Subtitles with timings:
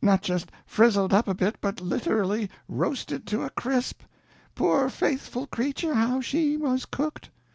[0.00, 4.00] Not just frizzled up a bit, but literally roasted to a crisp!
[4.54, 7.28] Poor faithful creature, how she was cooked!